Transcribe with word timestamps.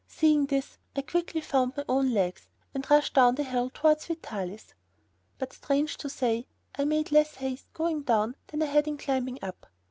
Seeing 0.07 0.47
this, 0.47 0.79
I 0.95 1.03
quickly 1.03 1.41
found 1.41 1.77
my 1.77 1.85
own 1.87 2.11
legs, 2.11 2.47
and 2.73 2.89
rushed 2.89 3.13
down 3.13 3.35
the 3.35 3.43
hill 3.43 3.69
towards 3.71 4.07
Vitalis. 4.07 4.73
But, 5.37 5.53
strange 5.53 5.95
to 5.97 6.09
say, 6.09 6.47
I 6.75 6.85
made 6.85 7.11
less 7.11 7.35
haste 7.35 7.71
going 7.73 8.01
down 8.01 8.35
than 8.47 8.63
I 8.63 8.65
had 8.65 8.87
in 8.87 8.97
climbing 8.97 9.37
up. 9.43 9.67